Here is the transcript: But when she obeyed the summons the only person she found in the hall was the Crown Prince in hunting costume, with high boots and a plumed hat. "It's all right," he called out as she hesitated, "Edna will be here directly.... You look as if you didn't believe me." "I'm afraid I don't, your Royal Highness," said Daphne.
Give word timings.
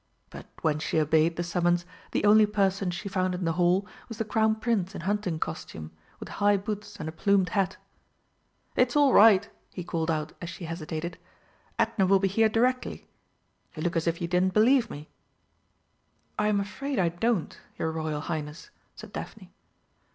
But 0.31 0.47
when 0.63 0.79
she 0.79 0.99
obeyed 0.99 1.35
the 1.35 1.43
summons 1.43 1.85
the 2.09 2.25
only 2.25 2.47
person 2.47 2.89
she 2.89 3.07
found 3.07 3.35
in 3.35 3.45
the 3.45 3.51
hall 3.51 3.85
was 4.09 4.17
the 4.17 4.25
Crown 4.25 4.55
Prince 4.55 4.95
in 4.95 5.01
hunting 5.01 5.37
costume, 5.37 5.91
with 6.19 6.27
high 6.41 6.57
boots 6.57 6.99
and 6.99 7.07
a 7.07 7.11
plumed 7.11 7.49
hat. 7.49 7.77
"It's 8.75 8.95
all 8.95 9.13
right," 9.13 9.47
he 9.71 9.83
called 9.83 10.09
out 10.09 10.31
as 10.41 10.49
she 10.49 10.65
hesitated, 10.65 11.19
"Edna 11.77 12.07
will 12.07 12.17
be 12.17 12.27
here 12.27 12.49
directly.... 12.49 13.05
You 13.75 13.83
look 13.83 13.95
as 13.95 14.07
if 14.07 14.19
you 14.19 14.27
didn't 14.27 14.55
believe 14.55 14.89
me." 14.89 15.07
"I'm 16.39 16.59
afraid 16.59 16.97
I 16.97 17.09
don't, 17.09 17.55
your 17.77 17.91
Royal 17.91 18.21
Highness," 18.21 18.71
said 18.95 19.13
Daphne. 19.13 19.53